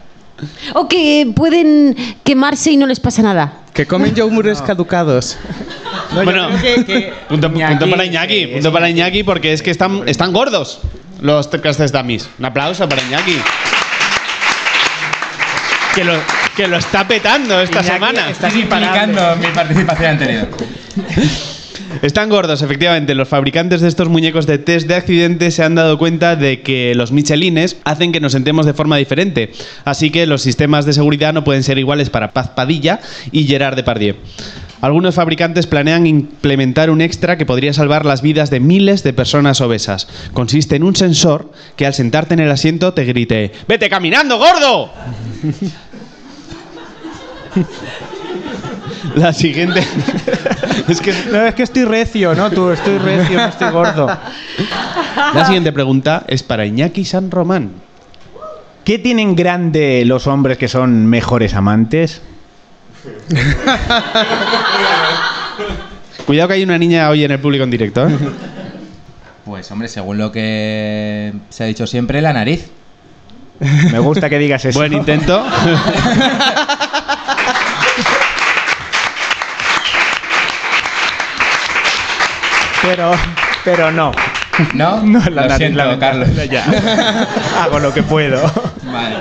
O 0.74 0.90
que 0.90 1.32
pueden 1.34 1.96
quemarse 2.26 2.72
y 2.72 2.78
no 2.78 2.86
les 2.86 3.00
pasa 3.00 3.22
nada. 3.22 3.54
Que 3.74 3.86
comen 3.86 4.14
yogures 4.16 4.62
caducados. 4.62 5.38
bueno, 6.14 6.50
punto, 7.30 7.48
Iñaki, 7.48 7.76
punto 7.76 7.90
para 7.90 8.06
Iñaki, 8.06 8.48
punto 8.48 8.74
para 8.74 8.90
Iñaki 8.90 9.24
porque 9.24 9.54
es 9.54 9.62
que 9.62 9.72
están, 9.72 10.04
están 10.08 10.34
gordos 10.34 10.82
los 11.24 11.48
Castes 11.48 11.92
Dummies. 11.92 12.30
Un 12.38 12.46
aplauso 12.46 12.88
para 12.88 13.02
Iñaki. 13.02 13.38
Que 15.96 16.04
lo, 16.04 16.14
que 16.56 16.68
lo 16.68 16.78
está 16.78 17.08
petando 17.08 17.62
esta 17.62 17.80
Iñaki 17.80 17.94
semana. 17.94 18.30
está 18.30 18.50
implicando 18.50 19.36
mi 19.38 19.48
participación 19.48 20.12
anterior. 20.12 20.50
Están 22.02 22.30
gordos, 22.30 22.62
efectivamente. 22.62 23.16
Los 23.16 23.30
fabricantes 23.30 23.80
de 23.80 23.88
estos 23.88 24.10
muñecos 24.10 24.46
de 24.48 24.58
test 24.58 24.88
de 24.88 24.96
accidentes 24.96 25.56
se 25.56 25.64
han 25.64 25.76
dado 25.76 25.98
cuenta 25.98 26.36
de 26.36 26.62
que 26.62 26.94
los 26.96 27.12
Michelines 27.12 27.78
hacen 27.86 28.12
que 28.12 28.20
nos 28.20 28.34
sentemos 28.34 28.66
de 28.66 28.74
forma 28.74 28.98
diferente. 28.98 29.52
Así 29.86 30.10
que 30.10 30.26
los 30.26 30.42
sistemas 30.42 30.86
de 30.86 30.94
seguridad 30.94 31.34
no 31.34 31.44
pueden 31.44 31.64
ser 31.64 31.78
iguales 31.78 32.10
para 32.10 32.32
Paz 32.32 32.50
Padilla 32.50 33.00
y 33.32 33.46
Gerard 33.46 33.76
Depardieu. 33.76 34.16
Algunos 34.84 35.16
fabricantes 35.16 35.66
planean 35.66 36.06
implementar 36.06 36.90
un 36.90 37.00
extra 37.00 37.38
que 37.38 37.46
podría 37.46 37.72
salvar 37.72 38.06
las 38.06 38.22
vidas 38.22 38.50
de 38.50 38.60
miles 38.60 39.02
de 39.02 39.14
personas 39.14 39.62
obesas. 39.62 40.10
Consiste 40.34 40.76
en 40.76 40.84
un 40.84 40.94
sensor 40.94 41.54
que 41.78 41.86
al 41.86 41.94
sentarte 41.94 42.34
en 42.34 42.42
el 42.42 42.52
asiento 42.52 42.94
te 42.94 43.06
grite 43.06 43.54
¡Vete 43.66 43.90
caminando, 43.90 44.38
gordo! 44.38 44.92
La 49.16 49.32
siguiente... 49.32 49.80
es 50.90 51.00
que 51.00 51.14
No, 51.32 51.46
es 51.46 51.56
que 51.56 51.64
estoy 51.64 51.86
recio, 51.86 52.36
¿no? 52.36 52.52
Tú, 52.52 52.70
estoy 52.72 52.98
recio, 52.98 53.38
no 53.38 53.48
estoy 53.48 53.72
gordo. 53.72 54.08
La 54.08 55.46
siguiente 55.46 55.72
pregunta 55.72 56.26
es 56.28 56.44
para 56.44 56.66
Iñaki 56.66 57.06
San 57.06 57.32
Román. 57.32 57.72
¿Qué 58.84 59.00
tienen 59.00 59.38
grande 59.38 60.04
los 60.04 60.28
hombres 60.28 60.58
que 60.58 60.68
son 60.68 61.06
mejores 61.06 61.54
amantes? 61.54 62.22
Cuidado 66.26 66.48
que 66.48 66.54
hay 66.56 66.64
una 66.64 66.78
niña 66.78 67.10
hoy 67.10 67.24
en 67.24 67.32
el 67.32 67.40
público 67.40 67.64
en 67.64 67.72
directo. 67.72 68.08
¿eh? 68.08 68.18
Pues 69.46 69.70
hombre, 69.72 69.88
según 69.90 70.18
lo 70.18 70.32
que 70.32 71.34
se 71.50 71.64
ha 71.64 71.68
dicho 71.68 71.86
siempre, 71.88 72.22
la 72.22 72.34
nariz. 72.34 72.70
Me 73.92 74.00
gusta 74.00 74.30
que 74.30 74.40
digas 74.40 74.64
eso. 74.66 74.80
Buen 74.80 74.94
intento. 74.94 75.44
Pero, 82.82 83.12
pero 83.64 83.92
no. 83.92 84.12
¿No? 84.74 85.02
No, 85.04 85.20
lo 85.20 85.30
la 85.32 85.42
nariz, 85.48 85.58
siento, 85.58 85.84
la- 85.86 86.00
Carlos. 86.00 86.30
Ya. 86.50 87.28
Hago 87.64 87.80
lo 87.80 87.94
que 87.94 88.04
puedo. 88.04 88.42
Vale. 88.84 89.16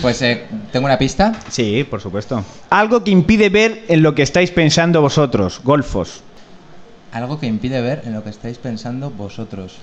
Pues 0.00 0.22
eh, 0.22 0.46
tengo 0.76 0.88
una 0.88 0.98
pista. 0.98 1.32
Sí, 1.48 1.84
por 1.88 2.02
supuesto. 2.02 2.44
Algo 2.68 3.02
que 3.02 3.10
impide 3.10 3.48
ver 3.48 3.86
en 3.88 4.02
lo 4.02 4.14
que 4.14 4.20
estáis 4.20 4.50
pensando 4.50 5.00
vosotros, 5.00 5.62
golfos. 5.64 6.22
Algo 7.12 7.40
que 7.40 7.46
impide 7.46 7.80
ver 7.80 8.02
en 8.04 8.12
lo 8.12 8.22
que 8.22 8.28
estáis 8.28 8.58
pensando 8.58 9.08
vosotros. 9.08 9.76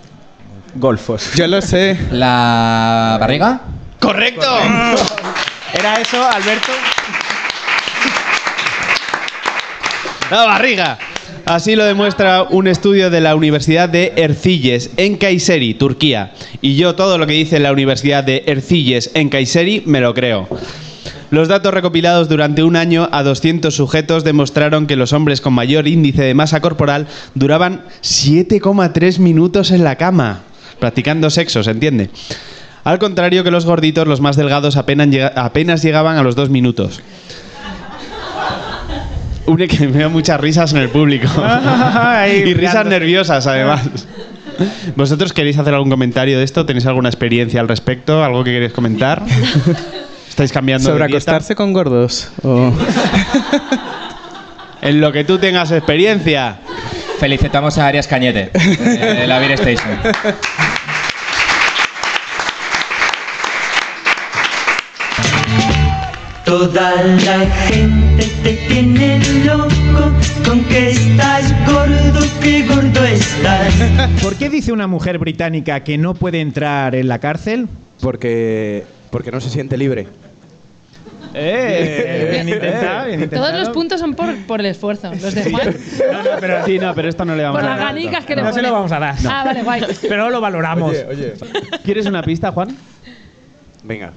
Golfos. 0.75 1.33
Yo 1.33 1.47
lo 1.47 1.63
sé. 1.63 1.99
¿La 2.11 3.17
barriga? 3.19 3.61
¡Correcto! 3.99 4.45
¿Era 5.73 5.99
eso, 5.99 6.23
Alberto? 6.23 6.71
La 10.29 10.45
barriga. 10.45 10.99
Así 11.45 11.75
lo 11.75 11.83
demuestra 11.85 12.43
un 12.43 12.67
estudio 12.67 13.09
de 13.09 13.21
la 13.21 13.35
Universidad 13.35 13.89
de 13.89 14.13
Erciyes, 14.15 14.91
en 14.97 15.17
Kayseri, 15.17 15.73
Turquía. 15.73 16.33
Y 16.61 16.75
yo 16.75 16.95
todo 16.95 17.17
lo 17.17 17.27
que 17.27 17.33
dice 17.33 17.59
la 17.59 17.71
Universidad 17.71 18.23
de 18.23 18.43
Erciyes, 18.47 19.11
en 19.13 19.29
Kayseri, 19.29 19.83
me 19.85 19.99
lo 19.99 20.13
creo. 20.13 20.47
Los 21.31 21.47
datos 21.47 21.73
recopilados 21.73 22.29
durante 22.29 22.63
un 22.63 22.75
año 22.75 23.09
a 23.11 23.23
200 23.23 23.75
sujetos 23.75 24.23
demostraron 24.23 24.85
que 24.85 24.95
los 24.95 25.13
hombres 25.13 25.41
con 25.41 25.53
mayor 25.53 25.87
índice 25.87 26.21
de 26.21 26.35
masa 26.35 26.61
corporal 26.61 27.07
duraban 27.33 27.85
7,3 28.03 29.19
minutos 29.19 29.71
en 29.71 29.83
la 29.83 29.95
cama, 29.95 30.43
practicando 30.79 31.29
sexo, 31.29 31.63
¿se 31.63 31.71
entiende? 31.71 32.09
Al 32.83 32.99
contrario 32.99 33.43
que 33.43 33.51
los 33.51 33.65
gorditos, 33.65 34.07
los 34.07 34.21
más 34.21 34.35
delgados 34.35 34.75
apenas 34.77 35.81
llegaban 35.81 36.17
a 36.17 36.23
los 36.23 36.35
dos 36.35 36.49
minutos. 36.49 37.01
Une 39.45 39.67
que 39.67 39.87
veo 39.87 40.09
muchas 40.09 40.39
risas 40.39 40.71
en 40.73 40.79
el 40.79 40.89
público. 40.89 41.27
Ay, 41.43 42.43
y 42.47 42.53
risas 42.53 42.85
nerviosas, 42.85 43.45
además. 43.47 43.81
¿Vosotros 44.95 45.33
queréis 45.33 45.57
hacer 45.57 45.73
algún 45.73 45.89
comentario 45.89 46.37
de 46.37 46.43
esto? 46.43 46.65
¿Tenéis 46.65 46.85
alguna 46.85 47.09
experiencia 47.09 47.59
al 47.59 47.67
respecto? 47.67 48.23
¿Algo 48.23 48.43
que 48.43 48.51
queréis 48.51 48.71
comentar? 48.73 49.23
¿Estáis 50.29 50.51
cambiando 50.51 50.89
¿Sobre 50.89 51.03
de 51.03 51.07
dieta? 51.07 51.31
acostarse 51.31 51.55
con 51.55 51.73
gordos? 51.73 52.29
O- 52.43 52.71
En 54.81 54.99
lo 54.99 55.11
que 55.13 55.23
tú 55.23 55.37
tengas 55.37 55.71
experiencia. 55.71 56.57
Felicitamos 57.19 57.77
a 57.77 57.87
Arias 57.87 58.05
Cañete, 58.07 58.51
de 58.53 59.25
la 59.27 59.39
Beer 59.39 59.53
Station. 59.53 59.97
Toda 66.53 66.93
la 67.03 67.39
gente 67.67 68.27
te 68.43 68.53
tiene 68.67 69.19
loco 69.43 70.11
con 70.45 70.63
que 70.65 70.91
estás 70.91 71.51
gordo, 71.65 72.19
que 72.43 72.67
gordo 72.67 73.03
estás. 73.05 73.73
¿Por 74.21 74.35
qué 74.35 74.51
dice 74.51 74.71
una 74.71 74.85
mujer 74.85 75.17
británica 75.17 75.79
que 75.79 75.97
no 75.97 76.13
puede 76.13 76.41
entrar 76.41 76.93
en 76.93 77.07
la 77.07 77.17
cárcel? 77.17 77.67
Porque, 77.99 78.83
porque 79.09 79.31
no 79.31 79.41
se 79.41 79.49
siente 79.49 79.77
libre. 79.77 80.05
Eh, 81.33 82.29
bien 82.33 82.47
intentado, 82.47 83.07
bien 83.07 83.23
intentado. 83.23 83.47
Todos 83.47 83.59
los 83.59 83.69
puntos 83.69 83.99
son 83.99 84.13
por, 84.13 84.37
por 84.45 84.59
el 84.59 84.67
esfuerzo. 84.67 85.09
Los 85.09 85.33
de 85.33 85.49
Juan, 85.49 85.75
pero, 86.39 86.65
sí, 86.67 86.77
no, 86.77 86.93
pero 86.93 87.09
esto 87.09 87.25
no 87.25 87.35
le 87.35 87.41
vamos 87.41 87.61
por 87.61 87.67
a 87.67 87.71
las 87.71 87.79
dar. 87.79 87.95
ganicas 87.95 88.25
que 88.25 88.35
le 88.35 88.43
No 88.43 88.53
se 88.53 88.61
lo 88.61 88.71
vamos 88.71 88.91
a 88.91 88.99
dar. 88.99 89.15
Ah, 89.27 89.41
vale, 89.43 89.63
guay. 89.63 89.81
Pero 90.07 90.29
lo 90.29 90.39
valoramos. 90.39 90.91
Oye, 90.91 91.07
oye. 91.09 91.33
¿Quieres 91.83 92.05
una 92.05 92.21
pista, 92.21 92.51
Juan? 92.51 92.77
Venga. 93.83 94.13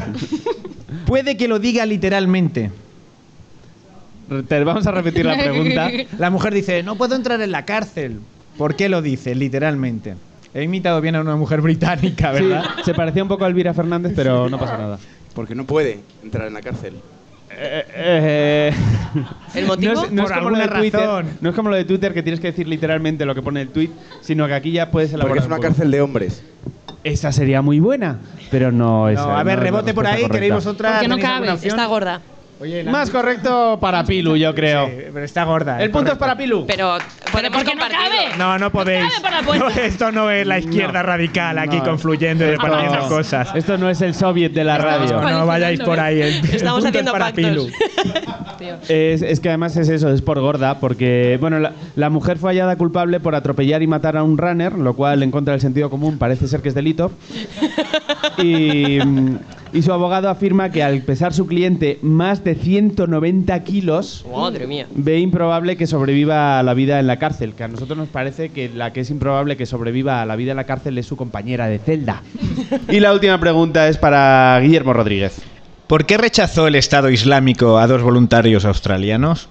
Puede 1.06 1.36
que 1.36 1.48
lo 1.48 1.58
diga 1.58 1.86
literalmente. 1.86 2.70
Te 4.48 4.64
vamos 4.64 4.86
a 4.86 4.92
repetir 4.92 5.26
la 5.26 5.36
pregunta. 5.36 5.90
La 6.18 6.30
mujer 6.30 6.54
dice, 6.54 6.82
no 6.82 6.96
puedo 6.96 7.16
entrar 7.16 7.40
en 7.40 7.50
la 7.50 7.64
cárcel. 7.64 8.20
¿Por 8.56 8.76
qué 8.76 8.88
lo 8.88 9.02
dice 9.02 9.34
literalmente? 9.34 10.14
He 10.54 10.62
imitado 10.62 11.00
bien 11.00 11.16
a 11.16 11.20
una 11.20 11.36
mujer 11.36 11.60
británica, 11.60 12.30
¿verdad? 12.32 12.64
Sí, 12.76 12.82
se 12.86 12.94
parecía 12.94 13.22
un 13.22 13.28
poco 13.28 13.44
a 13.44 13.48
Elvira 13.48 13.74
Fernández, 13.74 14.12
pero 14.14 14.48
no 14.48 14.58
pasa 14.58 14.78
nada. 14.78 14.98
Porque 15.34 15.54
no 15.54 15.64
puede 15.64 16.00
entrar 16.22 16.46
en 16.46 16.54
la 16.54 16.60
cárcel. 16.60 16.94
¿El 19.54 19.66
motivo? 19.66 19.94
No 19.94 20.04
es, 20.04 20.12
no 20.12 20.22
es 20.22 20.28
Por 20.30 20.38
como 20.38 20.50
lo 20.50 20.58
de 20.58 20.68
Twitter, 20.68 21.00
razón. 21.00 21.26
no 21.40 21.50
es 21.50 21.56
como 21.56 21.70
lo 21.70 21.76
de 21.76 21.84
Twitter 21.84 22.14
que 22.14 22.22
tienes 22.22 22.40
que 22.40 22.48
decir 22.48 22.68
literalmente 22.68 23.24
lo 23.26 23.34
que 23.34 23.42
pone 23.42 23.60
el 23.62 23.68
tweet, 23.68 23.90
sino 24.20 24.46
que 24.46 24.54
aquí 24.54 24.72
ya 24.72 24.90
puedes 24.90 25.12
elaborar 25.12 25.28
Porque 25.30 25.40
es 25.40 25.46
una 25.46 25.56
un 25.56 25.62
cárcel 25.62 25.90
de 25.90 26.00
hombres. 26.00 26.42
Esa 27.02 27.32
sería 27.32 27.62
muy 27.62 27.80
buena, 27.80 28.18
pero 28.50 28.70
no 28.70 29.08
es. 29.08 29.18
No, 29.18 29.36
a 29.36 29.42
ver, 29.42 29.58
rebote 29.58 29.94
por 29.94 30.06
ahí, 30.06 30.28
queréis 30.28 30.52
vosotras. 30.52 30.92
Porque 30.92 31.08
no 31.08 31.16
¿Tenéis 31.16 31.34
cabe, 31.34 31.68
está 31.68 31.86
gorda. 31.86 32.20
Oye, 32.60 32.84
Más 32.84 33.08
correcto 33.08 33.78
para 33.80 34.04
Pilu, 34.04 34.36
yo 34.36 34.54
creo. 34.54 34.86
Sí, 34.88 34.92
pero 35.14 35.24
está 35.24 35.44
gorda. 35.44 35.82
El 35.82 35.90
punto 35.90 36.12
es 36.12 36.18
para 36.18 36.36
Pilu. 36.36 36.66
Pero 36.66 36.98
podemos 37.32 37.56
¿por 37.62 37.66
qué 37.70 37.74
no 37.74 37.80
compartirlo. 37.80 38.16
cabe? 38.28 38.36
No, 38.38 38.58
no 38.58 38.70
podéis. 38.70 39.06
cabe 39.08 39.20
por 39.22 39.30
la 39.32 39.42
puerta. 39.42 39.64
No, 39.64 39.70
esto 39.82 40.12
no 40.12 40.30
es 40.30 40.46
la 40.46 40.58
izquierda 40.58 41.02
radical 41.02 41.58
aquí 41.58 41.78
No. 41.78 41.84
confluyendo 41.84 42.44
y 42.46 42.50
repartiendo 42.50 43.08
cosas. 43.08 43.48
Esto 43.54 43.78
no 43.78 43.88
es 43.88 44.02
el 44.02 44.14
soviet 44.14 44.52
de 44.52 44.64
la 44.64 44.76
radio. 44.76 45.22
No, 45.22 45.30
no 45.30 45.46
vayáis 45.46 45.80
por 45.80 45.98
ahí. 45.98 46.20
El, 46.20 46.34
el 46.34 46.54
Estamos 46.54 46.82
punto 46.82 46.88
haciendo 46.88 47.10
es 47.12 47.18
para 47.18 47.24
pactos. 47.26 47.44
Pilu. 47.44 47.68
Es, 48.90 49.22
es 49.22 49.40
que 49.40 49.48
además 49.48 49.74
es 49.78 49.88
eso, 49.88 50.10
es 50.12 50.20
por 50.20 50.38
gorda, 50.38 50.80
porque 50.80 51.38
bueno, 51.40 51.58
la, 51.60 51.72
la 51.96 52.10
mujer 52.10 52.36
fue 52.36 52.50
hallada 52.50 52.76
culpable 52.76 53.18
por 53.18 53.34
atropellar 53.34 53.82
y 53.82 53.86
matar 53.86 54.18
a 54.18 54.22
un 54.22 54.36
runner, 54.36 54.74
lo 54.74 54.94
cual 54.94 55.22
en 55.22 55.30
contra 55.30 55.52
del 55.52 55.62
sentido 55.62 55.88
común 55.88 56.18
parece 56.18 56.46
ser 56.46 56.60
que 56.60 56.68
es 56.68 56.74
delito. 56.74 57.10
Y, 58.38 58.98
mm, 59.04 59.36
y 59.72 59.82
su 59.82 59.92
abogado 59.92 60.28
afirma 60.28 60.70
que 60.70 60.82
al 60.82 61.02
pesar 61.02 61.32
su 61.32 61.46
cliente 61.46 61.98
más 62.02 62.42
de 62.44 62.54
190 62.54 63.62
kilos, 63.64 64.24
Madre 64.30 64.66
mía. 64.66 64.86
ve 64.94 65.18
improbable 65.20 65.76
que 65.76 65.86
sobreviva 65.86 66.58
a 66.58 66.62
la 66.62 66.74
vida 66.74 66.98
en 67.00 67.06
la 67.06 67.18
cárcel, 67.18 67.54
que 67.54 67.64
a 67.64 67.68
nosotros 67.68 67.96
nos 67.98 68.08
parece 68.08 68.50
que 68.50 68.68
la 68.68 68.92
que 68.92 69.00
es 69.00 69.10
improbable 69.10 69.56
que 69.56 69.66
sobreviva 69.66 70.22
a 70.22 70.26
la 70.26 70.36
vida 70.36 70.52
en 70.52 70.56
la 70.56 70.64
cárcel 70.64 70.98
es 70.98 71.06
su 71.06 71.16
compañera 71.16 71.66
de 71.66 71.78
celda. 71.78 72.22
y 72.88 73.00
la 73.00 73.12
última 73.12 73.38
pregunta 73.38 73.88
es 73.88 73.96
para 73.96 74.58
Guillermo 74.60 74.92
Rodríguez. 74.92 75.40
¿Por 75.86 76.06
qué 76.06 76.18
rechazó 76.18 76.66
el 76.68 76.76
Estado 76.76 77.10
Islámico 77.10 77.78
a 77.78 77.86
dos 77.86 78.02
voluntarios 78.02 78.64
australianos? 78.64 79.48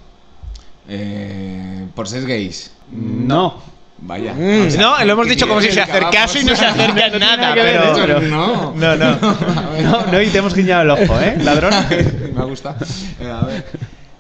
Eh, 0.88 1.86
por 1.96 2.08
ser 2.08 2.26
gays. 2.26 2.74
No. 2.92 3.56
Vaya. 4.02 4.34
No, 4.34 5.04
lo 5.04 5.14
hemos 5.14 5.28
dicho 5.28 5.48
como 5.48 5.62
si 5.62 5.72
se 5.72 5.82
acercase 5.82 6.40
y 6.42 6.44
no 6.46 6.56
se 6.56 6.66
acerca 6.68 7.08
en 7.08 7.20
nada, 7.20 7.52
pero... 7.54 7.94
pero- 7.96 8.22
no. 8.22 8.74
No, 8.76 8.96
no. 8.96 9.18
No, 9.82 10.06
no, 10.08 10.22
y 10.22 10.28
te 10.28 10.38
hemos 10.40 10.54
guiñado 10.54 10.82
el 10.84 10.90
ojo, 10.92 11.20
¿eh, 11.22 11.38
ladrón? 11.42 11.74
Me 12.36 12.42
ha 12.42 12.46
gustado. 12.46 12.78
Eh, 13.20 13.32
a 13.32 13.46
ver. 13.46 13.66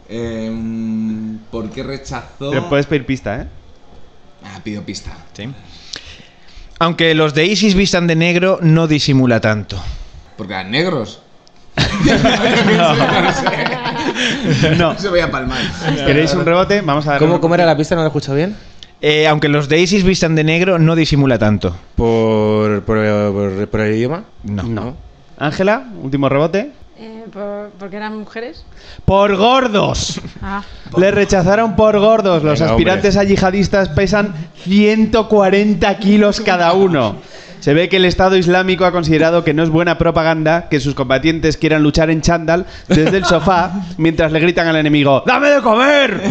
Eh, 0.09 0.49
mm, 0.51 1.37
¿Por 1.51 1.69
qué 1.69 1.83
rechazó? 1.83 2.49
Pero 2.51 2.69
puedes 2.69 2.85
pedir 2.85 3.05
pista, 3.05 3.41
¿eh? 3.41 3.47
Ah, 4.43 4.59
pido 4.63 4.81
pista. 4.83 5.11
Sí. 5.33 5.49
Aunque 6.79 7.13
los 7.13 7.33
de 7.33 7.45
ISIS 7.45 7.75
vistan 7.75 8.07
de 8.07 8.15
negro, 8.15 8.59
no 8.61 8.87
disimula 8.87 9.41
tanto. 9.41 9.81
Porque 10.37 10.53
eran 10.53 10.71
negros. 10.71 11.21
No. 14.77 14.97
Se 14.97 15.09
voy 15.09 15.19
a 15.19 15.29
palmar. 15.29 15.59
¿Queréis 16.05 16.33
un 16.33 16.45
rebote? 16.45 16.81
Vamos 16.81 17.05
a 17.07 17.11
dar 17.11 17.19
¿Cómo, 17.19 17.39
cómo 17.41 17.55
era 17.55 17.65
la 17.65 17.75
pista? 17.75 17.95
¿No 17.95 18.01
la 18.01 18.07
he 18.07 18.09
escuchado 18.09 18.35
bien? 18.35 18.55
Eh, 19.01 19.27
aunque 19.27 19.47
los 19.47 19.69
de 19.69 19.79
ISIS 19.79 20.03
vistan 20.03 20.35
de 20.35 20.43
negro, 20.43 20.77
no 20.77 20.95
disimula 20.95 21.37
tanto. 21.39 21.75
¿Por, 21.95 22.81
por, 22.83 22.97
por- 23.33 23.67
por 23.69 23.79
el 23.81 23.95
idioma? 23.95 24.23
No. 24.43 24.95
Ángela, 25.37 25.87
último 26.01 26.27
rebote. 26.27 26.71
Eh, 26.97 27.23
por- 27.31 27.69
¿Porque 27.79 27.95
eran 27.95 28.17
mujeres? 28.19 28.65
Por 29.05 29.37
gordos. 29.37 30.19
Ah. 30.41 30.63
Le 30.97 31.11
rechazaron 31.11 31.77
por 31.77 31.97
gordos. 31.97 32.43
Los 32.43 32.59
Venga, 32.59 32.71
aspirantes 32.73 33.15
a 33.15 33.23
yihadistas 33.23 33.87
pesan 33.89 34.33
140 34.63 35.97
kilos 35.97 36.41
cada 36.41 36.73
uno. 36.73 37.15
Se 37.59 37.73
ve 37.73 37.89
que 37.89 37.97
el 37.97 38.05
Estado 38.05 38.37
Islámico 38.37 38.85
ha 38.85 38.91
considerado 38.91 39.43
que 39.43 39.53
no 39.53 39.63
es 39.63 39.69
buena 39.69 39.97
propaganda 39.97 40.69
que 40.69 40.79
sus 40.79 40.95
combatientes 40.95 41.57
quieran 41.57 41.83
luchar 41.83 42.09
en 42.09 42.21
chándal 42.21 42.65
desde 42.87 43.17
el 43.17 43.25
sofá 43.25 43.73
mientras 43.97 44.31
le 44.31 44.39
gritan 44.39 44.67
al 44.67 44.77
enemigo 44.77 45.23
¡Dame 45.25 45.49
de 45.49 45.61
comer! 45.61 46.21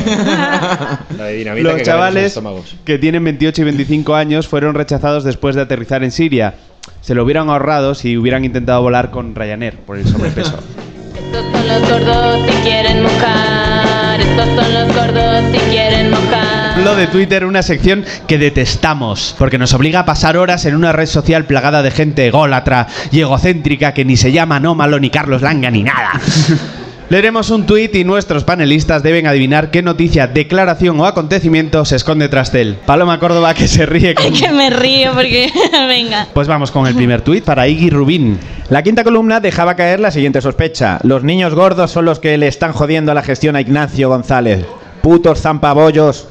De 1.18 1.62
Los 1.62 1.76
que 1.76 1.82
chavales 1.82 2.36
los 2.36 2.76
que 2.84 2.98
tienen 2.98 3.24
28 3.24 3.60
y 3.60 3.64
25 3.64 4.14
años 4.14 4.48
fueron 4.48 4.74
rechazados 4.74 5.24
después 5.24 5.54
de 5.54 5.62
aterrizar 5.62 6.02
en 6.02 6.10
Siria. 6.10 6.54
Se 7.00 7.14
lo 7.14 7.24
hubieran 7.24 7.50
ahorrado 7.50 7.94
si 7.94 8.16
hubieran 8.16 8.44
intentado 8.44 8.82
volar 8.82 9.10
con 9.10 9.34
Ryanair 9.34 9.76
por 9.78 9.98
el 9.98 10.06
sobrepeso. 10.06 10.58
Estos 11.18 11.44
son 11.52 11.68
los 11.68 11.90
gordos 11.90 12.38
si 12.46 12.56
quieren 12.62 13.02
mojar. 13.02 14.20
Estos 14.20 14.46
son 14.46 14.74
los 14.74 14.96
gordos 14.96 15.42
si 15.52 15.58
quieren 15.70 16.10
mojar. 16.10 16.37
Lo 16.84 16.94
de 16.94 17.08
Twitter, 17.08 17.44
una 17.44 17.62
sección 17.62 18.04
que 18.26 18.38
detestamos, 18.38 19.34
porque 19.36 19.58
nos 19.58 19.74
obliga 19.74 20.00
a 20.00 20.04
pasar 20.04 20.36
horas 20.36 20.64
en 20.64 20.76
una 20.76 20.92
red 20.92 21.06
social 21.06 21.44
plagada 21.44 21.82
de 21.82 21.90
gente 21.90 22.26
ególatra 22.26 22.86
y 23.10 23.20
egocéntrica 23.20 23.92
que 23.92 24.04
ni 24.04 24.16
se 24.16 24.32
llama 24.32 24.56
Anómalo, 24.56 25.00
ni 25.00 25.10
Carlos 25.10 25.42
Langa, 25.42 25.70
ni 25.70 25.82
nada. 25.82 26.12
Leeremos 27.10 27.48
un 27.48 27.64
tuit 27.64 27.94
y 27.94 28.04
nuestros 28.04 28.44
panelistas 28.44 29.02
deben 29.02 29.26
adivinar 29.26 29.70
qué 29.70 29.82
noticia, 29.82 30.26
declaración 30.26 31.00
o 31.00 31.06
acontecimiento 31.06 31.84
se 31.86 31.96
esconde 31.96 32.28
tras 32.28 32.54
él. 32.54 32.76
Paloma 32.84 33.18
Córdoba 33.18 33.54
que 33.54 33.66
se 33.66 33.86
ríe 33.86 34.14
con... 34.14 34.30
que 34.34 34.52
me 34.52 34.68
río 34.68 35.12
porque. 35.14 35.50
Venga. 35.88 36.28
Pues 36.34 36.48
vamos 36.48 36.70
con 36.70 36.86
el 36.86 36.94
primer 36.94 37.22
tuit 37.22 37.44
para 37.44 37.66
Iggy 37.66 37.88
Rubín. 37.88 38.38
La 38.68 38.82
quinta 38.82 39.04
columna 39.04 39.40
dejaba 39.40 39.74
caer 39.74 40.00
la 40.00 40.10
siguiente 40.10 40.42
sospecha. 40.42 40.98
Los 41.02 41.24
niños 41.24 41.54
gordos 41.54 41.90
son 41.90 42.04
los 42.04 42.20
que 42.20 42.36
le 42.36 42.46
están 42.46 42.72
jodiendo 42.72 43.14
la 43.14 43.22
gestión 43.22 43.56
a 43.56 43.62
Ignacio 43.62 44.10
González. 44.10 44.66
Putos 45.08 45.40
zampabollos. 45.40 46.28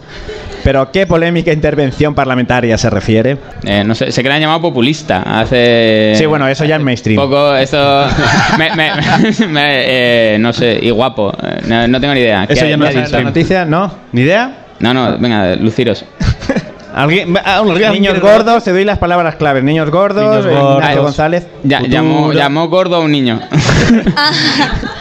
Pero 0.63 0.91
¿qué 0.91 1.07
polémica 1.07 1.51
intervención 1.51 2.13
parlamentaria 2.13 2.77
se 2.77 2.91
refiere? 2.91 3.35
Eh, 3.63 3.83
no 3.83 3.95
sé, 3.95 4.11
sé 4.11 4.21
que 4.21 4.29
le 4.29 4.35
han 4.35 4.41
llamado 4.41 4.61
populista 4.61 5.23
hace... 5.23 6.13
Sí, 6.15 6.27
bueno, 6.27 6.47
eso 6.47 6.63
ya 6.63 6.75
es 6.75 6.81
mainstream. 6.83 7.19
Poco, 7.19 7.55
eso... 7.55 8.05
me- 8.59 8.69
me- 8.75 8.91
me- 9.47 10.35
eh, 10.35 10.37
no 10.39 10.53
sé, 10.53 10.77
y 10.79 10.91
guapo. 10.91 11.33
Eh, 11.41 11.61
No, 11.65 11.87
no 11.87 11.99
tengo 11.99 12.13
ni 12.13 12.19
idea. 12.19 12.43
Eso 12.47 12.63
¿Qué- 12.65 12.69
ya 12.69 12.77
no 12.77 12.85
es 12.85 13.11
la 13.11 13.21
noticia, 13.21 13.65
¿no? 13.65 13.91
¿Ni 14.11 14.21
idea? 14.21 14.65
No, 14.79 14.93
no, 14.93 15.17
venga, 15.17 15.55
luciros. 15.55 16.05
¿Alguien, 16.93 17.35
alguien- 17.43 17.93
Niños 17.93 18.19
gordos, 18.19 18.63
te 18.63 18.71
doy 18.71 18.83
las 18.83 18.99
palabras 18.99 19.37
claves. 19.37 19.63
Niños 19.63 19.89
gordos, 19.89 20.23
Niños 20.23 20.45
eh, 20.45 20.49
gordos. 20.49 20.75
Ignacio 20.77 21.01
González. 21.01 21.47
Ya, 21.63 21.81
llamó, 21.81 22.31
llamó 22.31 22.67
gordo 22.69 22.97
a 22.97 22.99
un 22.99 23.11
niño. 23.11 23.39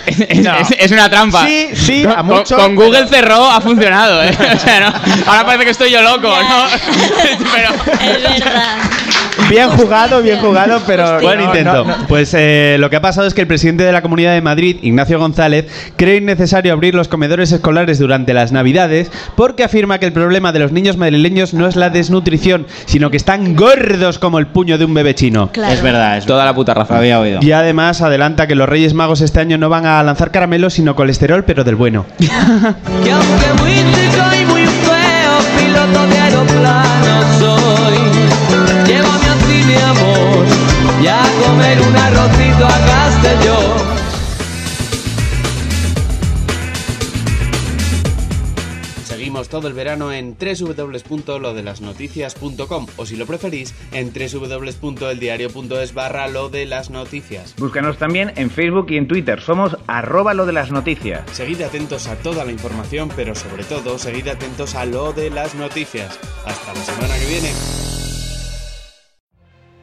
es, 0.29 0.47
es- 0.71 0.77
es 0.79 0.91
una 0.93 1.09
trampa. 1.11 1.45
Sí, 1.47 1.69
sí, 1.75 2.05
a 2.05 2.17
Con- 2.17 2.27
mucho, 2.27 2.57
Con, 2.57 2.75
Google 2.77 3.07
cerró 3.09 3.51
ha 3.51 3.61
funcionado, 3.61 4.23
¿eh? 4.23 4.31
O 4.57 4.59
sea, 4.59 4.81
no, 4.81 4.93
ahora 5.31 5.45
parece 5.45 5.65
que 5.65 5.71
estoy 5.71 5.91
yo 5.91 6.03
loco, 6.03 6.29
¿no? 6.29 6.67
Es 7.25 7.39
verdad. 7.53 8.81
Bien 9.49 9.69
jugado, 9.71 10.23
bien 10.23 10.41
jugado, 10.41 10.81
pero 10.87 11.21
Buen 11.21 11.41
intento. 11.41 11.85
no, 11.85 11.85
no. 11.85 12.07
Pues 12.09 12.35
eh, 12.35 12.77
lo 12.79 12.91
que 12.91 12.97
ha 12.97 13.01
pasado 13.01 13.27
es 13.27 13.35
que 13.35 13.43
el 13.43 13.47
presidente 13.47 13.85
de 13.85 13.93
la 13.93 14.03
Comunidad 14.03 14.35
de 14.35 14.41
Madrid, 14.41 14.79
Ignacio 14.83 15.19
González, 15.19 15.67
cree 15.97 16.17
innecesario 16.17 16.73
abrir 16.73 16.95
los 16.95 17.09
comedores 17.09 17.53
escolares 17.53 17.99
durante 17.99 18.35
las 18.35 18.53
Navidades 18.53 19.11
porque 19.37 19.65
afirma 19.65 19.99
que 19.99 20.07
el 20.07 20.13
problema 20.13 20.53
de 20.53 20.59
los 20.59 20.73
niños 20.73 20.97
madrileños 20.97 21.55
no 21.55 21.67
es 21.67 21.77
la 21.77 21.91
desnutrición, 21.91 22.67
sino 22.87 23.11
que 23.11 23.17
están 23.17 23.55
gordos 23.55 24.19
como 24.19 24.39
el 24.39 24.47
puño 24.47 24.79
de 24.79 24.85
un 24.85 24.95
bebé 24.95 25.15
chino. 25.15 25.51
Claro. 25.53 25.73
Es 25.73 25.83
verdad, 25.83 26.19
es 26.19 26.27
Toda 26.27 26.45
la 26.45 26.55
puta 26.55 26.75
razón. 26.75 26.97
Había 26.97 27.21
oído. 27.21 27.39
Y 27.43 27.53
además 27.53 28.03
adelanta 28.03 28.47
que 28.47 28.55
los 28.55 28.69
Reyes 28.69 28.95
Magos 28.95 29.21
este 29.21 29.41
año 29.41 29.59
no 29.59 29.69
van 29.69 29.87
a 29.87 30.03
lanzar 30.03 30.31
caramelos, 30.31 30.75
sino 30.75 30.97
colesterol, 30.97 31.45
pero 31.45 31.63
del 31.65 31.77
bueno. 31.77 32.07
Amor, 39.75 40.47
y 41.03 41.07
a 41.09 41.23
comer 41.45 41.81
un 41.81 41.97
arrocito 41.97 42.67
a 42.67 42.87
Castellón. 42.87 43.97
Seguimos 49.05 49.49
todo 49.49 49.67
el 49.67 49.75
verano 49.75 50.13
en 50.13 50.37
www.lodelasnoticias.com 50.39 52.87
o 52.97 53.07
si 53.07 53.17
lo 53.17 53.27
preferís 53.27 53.75
en 53.91 54.13
www.eldiario.es 54.13 55.95
barra 55.95 56.29
lo 56.29 56.49
de 56.49 56.67
las 56.67 56.91
noticias. 56.91 57.57
Búscanos 57.59 57.99
también 57.99 58.33
en 58.37 58.51
Facebook 58.51 58.87
y 58.91 58.99
en 58.99 59.09
Twitter. 59.09 59.41
Somos 59.41 59.77
arroba 59.89 60.33
lo 60.33 60.47
de 60.47 60.53
las 60.53 60.71
noticias. 60.71 61.29
Seguid 61.33 61.63
atentos 61.63 62.07
a 62.07 62.15
toda 62.17 62.45
la 62.45 62.53
información, 62.53 63.11
pero 63.17 63.35
sobre 63.35 63.65
todo 63.65 63.99
seguid 63.99 64.29
atentos 64.29 64.77
a 64.77 64.87
lo 64.87 65.13
de 65.13 65.31
las 65.31 65.57
noticias. 65.57 66.21
Hasta 66.47 66.73
la 66.73 66.81
semana 66.81 67.19
que 67.19 67.27
viene. 67.27 67.51